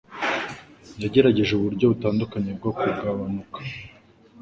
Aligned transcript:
Yagerageje 1.01 1.51
uburyo 1.55 1.85
butandukanye 1.91 2.51
bwo 2.57 2.71
kugabanuka. 2.79 3.59